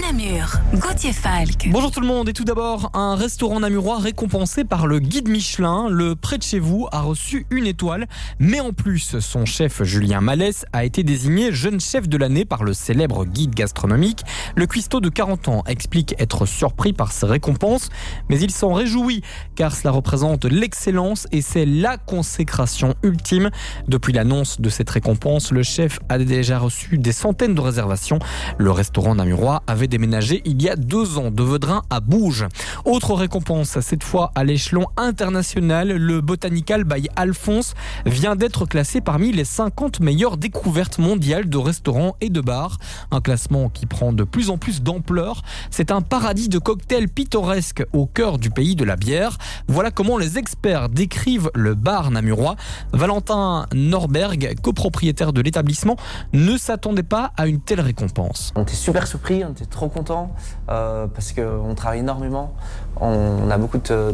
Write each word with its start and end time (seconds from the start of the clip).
Namur, 0.00 0.52
Gauthier 0.74 1.12
Falk. 1.12 1.68
Bonjour 1.70 1.90
tout 1.90 2.00
le 2.00 2.06
monde 2.06 2.28
et 2.28 2.32
tout 2.32 2.44
d'abord 2.44 2.90
un 2.94 3.16
restaurant 3.16 3.58
namurois 3.58 3.98
récompensé 3.98 4.64
par 4.64 4.86
le 4.86 5.00
guide 5.00 5.28
Michelin. 5.28 5.88
Le 5.88 6.14
près 6.14 6.38
de 6.38 6.42
chez 6.42 6.60
vous 6.60 6.86
a 6.92 7.00
reçu 7.00 7.46
une 7.50 7.66
étoile, 7.66 8.06
mais 8.38 8.60
en 8.60 8.72
plus 8.72 9.18
son 9.18 9.44
chef 9.44 9.82
Julien 9.82 10.20
Malès 10.20 10.66
a 10.72 10.84
été 10.84 11.02
désigné 11.02 11.52
jeune 11.52 11.80
chef 11.80 12.08
de 12.08 12.16
l'année 12.16 12.44
par 12.44 12.62
le 12.62 12.74
célèbre 12.74 13.24
guide 13.24 13.54
gastronomique. 13.54 14.24
Le 14.58 14.66
cuistot 14.66 14.98
de 14.98 15.08
40 15.08 15.46
ans 15.46 15.62
explique 15.68 16.16
être 16.18 16.44
surpris 16.44 16.92
par 16.92 17.12
ces 17.12 17.26
récompenses, 17.26 17.90
mais 18.28 18.40
il 18.40 18.50
s'en 18.50 18.72
réjouit 18.72 19.22
car 19.54 19.72
cela 19.72 19.92
représente 19.92 20.46
l'excellence 20.46 21.28
et 21.30 21.42
c'est 21.42 21.64
la 21.64 21.96
consécration 21.96 22.96
ultime. 23.04 23.50
Depuis 23.86 24.12
l'annonce 24.12 24.60
de 24.60 24.68
cette 24.68 24.90
récompense, 24.90 25.52
le 25.52 25.62
chef 25.62 26.00
a 26.08 26.18
déjà 26.18 26.58
reçu 26.58 26.98
des 26.98 27.12
centaines 27.12 27.54
de 27.54 27.60
réservations. 27.60 28.18
Le 28.58 28.72
restaurant 28.72 29.14
namurois 29.14 29.62
avait 29.68 29.86
déménagé 29.86 30.42
il 30.44 30.60
y 30.60 30.68
a 30.68 30.74
deux 30.74 31.18
ans 31.18 31.30
de 31.30 31.42
Vedrin 31.44 31.82
à 31.88 32.00
Bouge. 32.00 32.44
Autre 32.84 33.14
récompense, 33.14 33.78
cette 33.78 34.02
fois 34.02 34.32
à 34.34 34.42
l'échelon 34.42 34.86
international, 34.96 35.92
le 35.92 36.20
Botanical 36.20 36.82
by 36.82 37.08
Alphonse 37.14 37.74
vient 38.06 38.34
d'être 38.34 38.66
classé 38.66 39.00
parmi 39.00 39.30
les 39.30 39.44
50 39.44 40.00
meilleures 40.00 40.36
découvertes 40.36 40.98
mondiales 40.98 41.48
de 41.48 41.58
restaurants 41.58 42.16
et 42.20 42.28
de 42.28 42.40
bars. 42.40 42.78
Un 43.12 43.20
classement 43.20 43.68
qui 43.68 43.86
prend 43.86 44.12
de 44.12 44.24
plus 44.24 44.47
en 44.50 44.58
plus 44.58 44.82
d'ampleur. 44.82 45.42
C'est 45.70 45.90
un 45.90 46.00
paradis 46.00 46.48
de 46.48 46.58
cocktails 46.58 47.08
pittoresques 47.08 47.84
au 47.92 48.06
cœur 48.06 48.38
du 48.38 48.50
pays 48.50 48.76
de 48.76 48.84
la 48.84 48.96
bière. 48.96 49.38
Voilà 49.68 49.90
comment 49.90 50.18
les 50.18 50.38
experts 50.38 50.88
décrivent 50.88 51.50
le 51.54 51.74
bar 51.74 52.10
namurois. 52.10 52.56
Valentin 52.92 53.66
Norberg, 53.74 54.56
copropriétaire 54.62 55.32
de 55.32 55.40
l'établissement, 55.40 55.96
ne 56.32 56.56
s'attendait 56.56 57.02
pas 57.02 57.32
à 57.36 57.46
une 57.46 57.60
telle 57.60 57.80
récompense. 57.80 58.52
On 58.56 58.62
était 58.62 58.74
super 58.74 59.06
surpris, 59.06 59.44
on 59.44 59.52
était 59.52 59.66
trop 59.66 59.88
contents 59.88 60.34
euh, 60.70 61.06
parce 61.06 61.32
qu'on 61.32 61.74
travaille 61.74 62.00
énormément. 62.00 62.54
On, 63.00 63.48
a 63.50 63.58
beaucoup 63.58 63.78
de, 63.78 64.12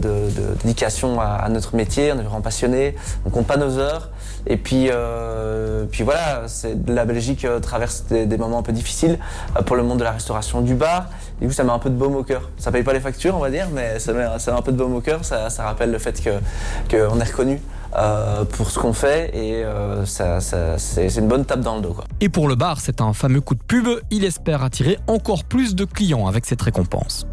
dédication 0.62 1.20
à, 1.20 1.48
notre 1.48 1.74
métier, 1.74 2.12
on 2.12 2.18
est 2.18 2.22
vraiment 2.22 2.42
passionnés, 2.42 2.96
on 3.24 3.30
compte 3.30 3.46
pas 3.46 3.56
nos 3.56 3.78
heures. 3.78 4.10
Et 4.46 4.58
puis, 4.58 4.88
euh, 4.90 5.86
puis 5.90 6.04
voilà, 6.04 6.42
la 6.86 7.04
Belgique 7.06 7.44
euh, 7.46 7.60
traverse 7.60 8.04
des, 8.10 8.26
des, 8.26 8.36
moments 8.36 8.58
un 8.58 8.62
peu 8.62 8.72
difficiles 8.72 9.18
euh, 9.56 9.62
pour 9.62 9.74
le 9.76 9.82
monde 9.82 9.98
de 9.98 10.04
la 10.04 10.12
restauration 10.14 10.60
du 10.62 10.74
bar. 10.74 11.06
Du 11.40 11.46
coup, 11.46 11.52
ça 11.52 11.64
met 11.64 11.72
un 11.72 11.78
peu 11.78 11.90
de 11.90 11.96
baume 11.96 12.16
au 12.16 12.22
cœur. 12.22 12.50
Ça 12.56 12.72
paye 12.72 12.82
pas 12.82 12.92
les 12.92 13.00
factures, 13.00 13.36
on 13.36 13.40
va 13.40 13.50
dire, 13.50 13.68
mais 13.72 13.98
ça 13.98 14.12
met, 14.12 14.26
ça 14.38 14.56
un 14.56 14.62
peu 14.62 14.72
de 14.72 14.76
baume 14.76 14.94
au 14.94 15.00
cœur. 15.00 15.24
Ça, 15.24 15.48
rappelle 15.58 15.90
le 15.90 15.98
fait 15.98 16.22
qu'on 16.90 17.20
est 17.20 17.24
reconnu 17.24 17.60
euh, 17.96 18.44
pour 18.44 18.70
ce 18.70 18.78
qu'on 18.78 18.92
fait 18.92 19.30
et 19.36 19.64
euh, 19.64 20.04
c'est 20.04 21.16
une 21.16 21.28
bonne 21.28 21.44
tape 21.44 21.60
dans 21.60 21.76
le 21.76 21.82
dos. 21.82 21.96
Et 22.20 22.28
pour 22.28 22.48
le 22.48 22.54
bar, 22.54 22.80
c'est 22.80 23.00
un 23.00 23.12
fameux 23.12 23.40
coup 23.40 23.54
de 23.54 23.62
pub. 23.62 23.86
Il 24.10 24.24
espère 24.24 24.62
attirer 24.62 24.98
encore 25.06 25.44
plus 25.44 25.74
de 25.74 25.84
clients 25.84 26.26
avec 26.26 26.46
cette 26.46 26.62
récompense. 26.62 27.26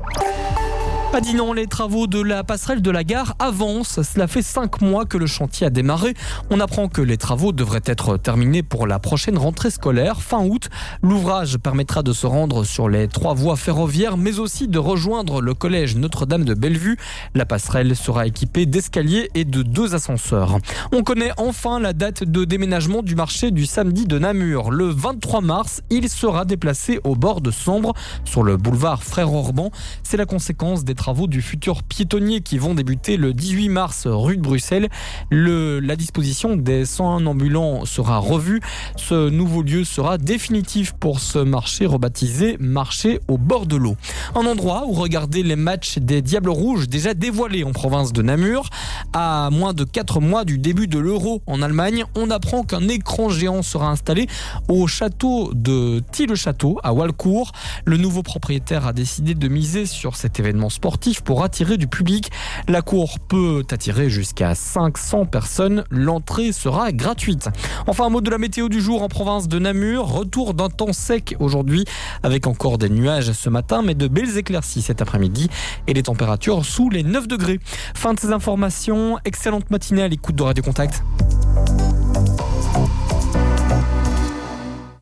Dit 1.19 1.35
non, 1.35 1.53
les 1.53 1.67
travaux 1.67 2.07
de 2.07 2.19
la 2.19 2.43
passerelle 2.43 2.81
de 2.81 2.89
la 2.89 3.03
gare 3.03 3.35
avancent. 3.37 4.01
Cela 4.01 4.27
fait 4.27 4.41
cinq 4.41 4.81
mois 4.81 5.05
que 5.05 5.19
le 5.19 5.27
chantier 5.27 5.67
a 5.67 5.69
démarré. 5.69 6.15
On 6.49 6.59
apprend 6.59 6.87
que 6.87 6.99
les 6.99 7.17
travaux 7.17 7.51
devraient 7.51 7.83
être 7.85 8.17
terminés 8.17 8.63
pour 8.63 8.87
la 8.87 8.97
prochaine 8.97 9.37
rentrée 9.37 9.69
scolaire, 9.69 10.23
fin 10.23 10.43
août. 10.43 10.69
L'ouvrage 11.03 11.59
permettra 11.59 12.01
de 12.01 12.11
se 12.11 12.25
rendre 12.25 12.63
sur 12.63 12.89
les 12.89 13.07
trois 13.07 13.35
voies 13.35 13.55
ferroviaires, 13.55 14.17
mais 14.17 14.39
aussi 14.39 14.67
de 14.67 14.79
rejoindre 14.79 15.41
le 15.41 15.53
collège 15.53 15.95
Notre-Dame 15.95 16.43
de 16.43 16.55
Bellevue. 16.55 16.97
La 17.35 17.45
passerelle 17.45 17.95
sera 17.95 18.25
équipée 18.25 18.65
d'escaliers 18.65 19.29
et 19.35 19.45
de 19.45 19.61
deux 19.61 19.93
ascenseurs. 19.93 20.57
On 20.91 21.03
connaît 21.03 21.33
enfin 21.37 21.79
la 21.79 21.93
date 21.93 22.23
de 22.23 22.45
déménagement 22.45 23.03
du 23.03 23.13
marché 23.13 23.51
du 23.51 23.67
samedi 23.67 24.05
de 24.05 24.17
Namur. 24.17 24.71
Le 24.71 24.85
23 24.85 25.41
mars, 25.41 25.83
il 25.91 26.09
sera 26.09 26.45
déplacé 26.45 26.99
au 27.03 27.15
bord 27.15 27.41
de 27.41 27.51
Sambre, 27.51 27.93
sur 28.25 28.41
le 28.41 28.57
boulevard 28.57 29.03
Frère 29.03 29.31
Orban. 29.31 29.69
C'est 30.01 30.17
la 30.17 30.25
conséquence 30.25 30.83
des 30.83 30.95
travaux 31.01 31.25
du 31.25 31.41
futur 31.41 31.81
piétonnier 31.81 32.41
qui 32.41 32.59
vont 32.59 32.75
débuter 32.75 33.17
le 33.17 33.33
18 33.33 33.69
mars 33.69 34.05
rue 34.05 34.37
de 34.37 34.41
Bruxelles. 34.43 34.87
Le, 35.31 35.79
la 35.79 35.95
disposition 35.95 36.55
des 36.55 36.85
101 36.85 37.25
ambulants 37.25 37.85
sera 37.85 38.19
revue. 38.19 38.61
Ce 38.97 39.31
nouveau 39.31 39.63
lieu 39.63 39.83
sera 39.83 40.19
définitif 40.19 40.91
pour 40.91 41.19
ce 41.19 41.39
marché 41.39 41.87
rebaptisé 41.87 42.55
marché 42.59 43.19
au 43.27 43.39
bord 43.39 43.65
de 43.65 43.77
l'eau. 43.77 43.95
Un 44.35 44.45
endroit 44.45 44.83
où 44.85 44.91
regarder 44.91 45.41
les 45.41 45.55
matchs 45.55 45.97
des 45.97 46.21
Diables 46.21 46.51
Rouges 46.51 46.87
déjà 46.87 47.15
dévoilés 47.15 47.63
en 47.63 47.71
province 47.71 48.13
de 48.13 48.21
Namur. 48.21 48.69
À 49.11 49.49
moins 49.51 49.73
de 49.73 49.85
4 49.85 50.19
mois 50.19 50.45
du 50.45 50.59
début 50.59 50.85
de 50.85 50.99
l'euro 50.99 51.41
en 51.47 51.63
Allemagne, 51.63 52.05
on 52.15 52.29
apprend 52.29 52.61
qu'un 52.61 52.87
écran 52.87 53.29
géant 53.29 53.63
sera 53.63 53.89
installé 53.89 54.27
au 54.67 54.85
château 54.85 55.51
de 55.55 56.03
Tille-Château 56.11 56.77
à 56.83 56.93
Walcourt. 56.93 57.53
Le 57.85 57.97
nouveau 57.97 58.21
propriétaire 58.21 58.85
a 58.85 58.93
décidé 58.93 59.33
de 59.33 59.47
miser 59.47 59.87
sur 59.87 60.15
cet 60.15 60.39
événement 60.39 60.69
sportif 60.69 60.90
pour 61.23 61.43
attirer 61.43 61.77
du 61.77 61.87
public. 61.87 62.31
La 62.67 62.81
cour 62.81 63.17
peut 63.19 63.63
attirer 63.71 64.09
jusqu'à 64.09 64.55
500 64.55 65.25
personnes. 65.25 65.83
L'entrée 65.89 66.51
sera 66.51 66.91
gratuite. 66.91 67.49
Enfin, 67.87 68.05
un 68.05 68.09
mot 68.09 68.21
de 68.21 68.29
la 68.29 68.37
météo 68.37 68.69
du 68.69 68.81
jour 68.81 69.01
en 69.01 69.07
province 69.07 69.47
de 69.47 69.57
Namur. 69.59 70.07
Retour 70.07 70.53
d'un 70.53 70.69
temps 70.69 70.93
sec 70.93 71.35
aujourd'hui 71.39 71.85
avec 72.23 72.47
encore 72.47 72.77
des 72.77 72.89
nuages 72.89 73.31
ce 73.31 73.49
matin, 73.49 73.81
mais 73.83 73.95
de 73.95 74.07
belles 74.07 74.37
éclaircies 74.37 74.81
cet 74.81 75.01
après-midi 75.01 75.49
et 75.87 75.93
les 75.93 76.03
températures 76.03 76.65
sous 76.65 76.89
les 76.89 77.03
9 77.03 77.27
degrés. 77.27 77.59
Fin 77.95 78.13
de 78.13 78.19
ces 78.19 78.31
informations. 78.31 79.17
Excellente 79.25 79.71
matinée 79.71 80.03
à 80.03 80.07
l'écoute 80.07 80.35
de 80.35 80.43
Radio 80.43 80.63
Contact. 80.63 81.03